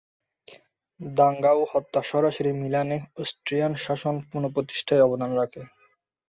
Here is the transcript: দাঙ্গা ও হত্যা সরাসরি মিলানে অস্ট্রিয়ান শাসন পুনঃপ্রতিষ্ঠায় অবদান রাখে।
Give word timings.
দাঙ্গা 0.99 1.51
ও 1.53 1.63
হত্যা 1.71 2.01
সরাসরি 2.03 2.51
মিলানে 2.61 2.97
অস্ট্রিয়ান 3.21 3.73
শাসন 3.75 4.15
পুনঃপ্রতিষ্ঠায় 4.29 5.05
অবদান 5.07 5.31
রাখে। 5.35 5.61